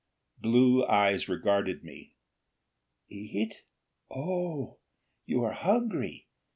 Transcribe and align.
Blue 0.39 0.83
eyes 0.87 1.29
regarded 1.29 1.83
me. 1.83 2.15
"Eat? 3.07 3.61
Oh, 4.09 4.79
you 5.27 5.43
are 5.43 5.53
hungry! 5.53 6.27